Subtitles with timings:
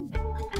[0.00, 0.59] Thank you.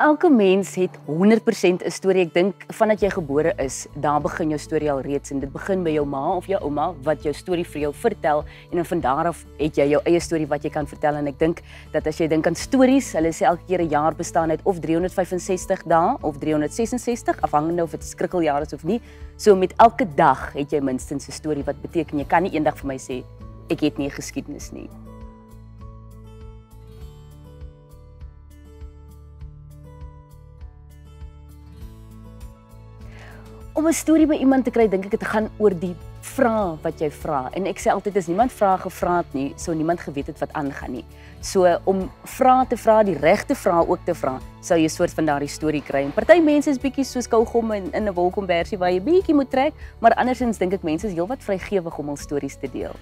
[0.00, 2.24] Elke mens het 100% 'n storie.
[2.24, 5.82] Ek dink vandat jy gebore is, daar begin jou storie al reeds en dit begin
[5.82, 9.00] by jou ma of jou ouma wat jou storie vir jou vertel en dan van
[9.00, 11.60] daar af het jy jou eie storie wat jy kan vertel en ek dink
[11.92, 14.78] dat as jy dink aan stories, hulle sê elke keer 'n jaar bestaan uit of
[14.78, 19.00] 365 dae of 366 afhangende of dit skrikkeljaar is of nie.
[19.36, 22.78] So met elke dag het jy minstens 'n storie wat beteken jy kan nie eendag
[22.78, 23.22] vir my sê
[23.68, 24.88] ek het nie 'n geskiedenis nie.
[33.80, 37.00] Om 'n storie by iemand te kry, dink ek dit gaan oor die vrae wat
[37.00, 37.48] jy vra.
[37.56, 40.52] En ek sê altyd as niemand vrae gevra het nie, sou niemand geweet het wat
[40.52, 41.04] aangaan nie.
[41.40, 45.14] So om vrae te vra, die regte vrae ook te vra, sou jy 'n soort
[45.14, 46.04] van daardie storie kry.
[46.04, 49.50] En party mense is bietjie soos kougom in in 'n wolkombersie waar jy bietjie moet
[49.50, 52.94] trek, maar andersins dink ek mense is heelwat vrygewig om hul stories te deel.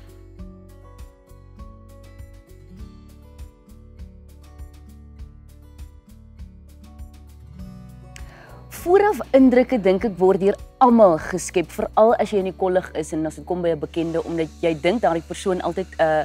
[8.89, 13.11] Vooraf indrukke dink ek word deur almal geskep, veral as jy in die kollig is
[13.12, 16.25] en as dit kom by 'n bekende omdat jy dink daardie persoon altyd 'n uh,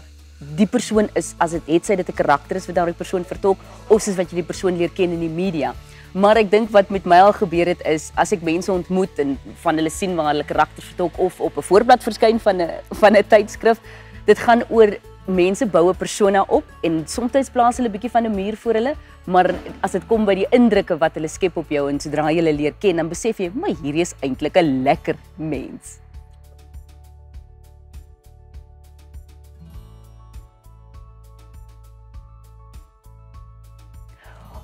[0.55, 3.59] die persoon is as dit het sy dit 'n karakter is wat daardie persoon vertolk
[3.89, 5.75] of soos wat jy die persoon leer ken in die media.
[6.13, 9.37] Maar ek dink wat met my al gebeur het is as ek mense ontmoet en
[9.55, 13.17] van hulle sien waar hulle karakter vertolk of op 'n voorblad verskyn van 'n van
[13.17, 13.79] 'n tydskrif,
[14.25, 18.25] dit gaan oor mense bou 'n persona op en soms plaas hulle 'n bietjie van
[18.25, 21.69] 'n muur voor hulle, maar as dit kom by die indrukke wat hulle skep op
[21.69, 24.83] jou en sodra jy hulle leer ken, dan besef jy, "Maar hierdie is eintlik 'n
[24.83, 26.02] lekker mens."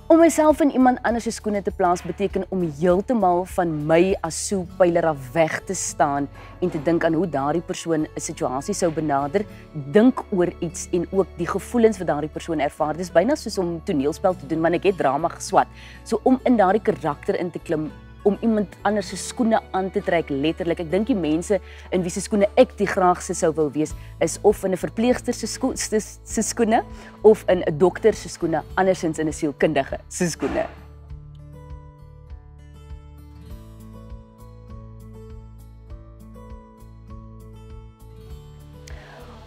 [0.09, 4.39] Om myself in iemand anders se skoene te plaas beteken om heeltemal van my as
[4.47, 6.25] Sue Pyler af weg te staan
[6.65, 9.45] en te dink aan hoe daardie persoon 'n situasie sou benader,
[9.93, 12.97] dink oor iets en ook die gevoelens wat daardie persoon ervaar.
[12.97, 15.67] Dit is byna soos om toneelspel te doen, want ek het drama geswat.
[16.03, 17.91] So om in daardie karakter in te klim
[18.23, 20.79] om iemand anders se skoene aan te trek letterlik.
[20.79, 21.59] Ek dink die mense
[21.91, 25.33] in wie se skoene ek die graagste sou wil wees is of in 'n verpleegster
[25.33, 26.83] se sko skoene
[27.23, 30.88] of in 'n dokter se skoene, andersins in 'n sielkundige se skoene.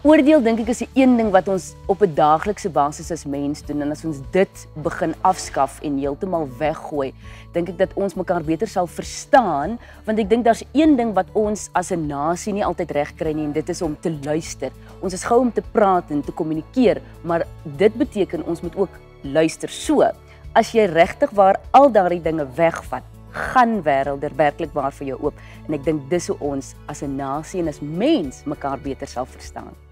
[0.03, 3.61] Oordeel dink ek is die een ding wat ons op 'n daaglikse basis as mens
[3.63, 7.13] doen en as ons dit begin afskaf en heeltemal weggooi,
[7.53, 11.27] dink ek dat ons mekaar beter sal verstaan want ek dink daar's een ding wat
[11.33, 14.71] ons as 'n nasie nie altyd reg kry nie en dit is om te luister.
[14.99, 18.99] Ons is gou om te praat en te kommunikeer, maar dit beteken ons moet ook
[19.21, 19.69] luister.
[19.69, 20.03] So,
[20.53, 25.33] as jy regtig waar al daardie dinge wegvat, gaan wêrelde werklik waar vir jou oop
[25.67, 29.25] en ek dink dis hoe ons as 'n nasie en as mens mekaar beter sal
[29.25, 29.82] verstaan.